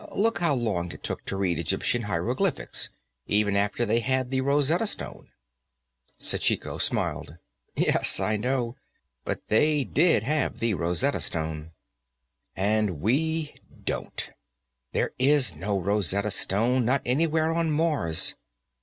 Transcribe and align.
Look 0.15 0.39
how 0.39 0.55
long 0.55 0.91
it 0.93 1.03
took 1.03 1.25
to 1.25 1.35
read 1.37 1.59
Egyptian 1.59 2.01
hieroglyphics, 2.01 2.89
even 3.27 3.55
after 3.55 3.85
they 3.85 3.99
had 3.99 4.31
the 4.31 4.41
Rosetta 4.41 4.87
Stone." 4.87 5.29
Sachiko 6.17 6.79
smiled. 6.81 7.35
"Yes. 7.75 8.19
I 8.19 8.35
know. 8.35 8.77
But 9.25 9.47
they 9.49 9.83
did 9.83 10.23
have 10.23 10.57
the 10.57 10.73
Rosetta 10.73 11.19
Stone." 11.19 11.69
"And 12.55 12.99
we 12.99 13.53
don't. 13.83 14.31
There 14.91 15.11
is 15.19 15.53
no 15.55 15.79
Rosetta 15.79 16.31
Stone, 16.31 16.83
not 16.83 17.03
anywhere 17.05 17.51
on 17.53 17.69
Mars. 17.69 18.33